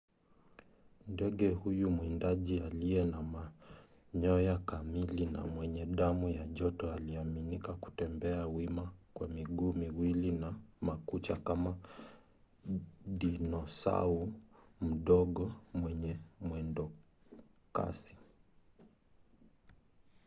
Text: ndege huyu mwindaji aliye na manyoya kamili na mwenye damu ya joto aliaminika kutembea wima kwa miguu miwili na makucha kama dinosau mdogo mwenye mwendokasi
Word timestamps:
ndege 1.07 1.49
huyu 1.49 1.89
mwindaji 1.91 2.59
aliye 2.59 3.05
na 3.05 3.21
manyoya 4.13 4.57
kamili 4.57 5.25
na 5.25 5.41
mwenye 5.47 5.85
damu 5.85 6.29
ya 6.29 6.45
joto 6.47 6.91
aliaminika 6.93 7.73
kutembea 7.73 8.47
wima 8.47 8.91
kwa 9.13 9.27
miguu 9.27 9.73
miwili 9.73 10.31
na 10.31 10.53
makucha 10.81 11.35
kama 11.35 11.77
dinosau 13.05 14.33
mdogo 14.81 15.51
mwenye 15.73 16.19
mwendokasi 16.41 18.15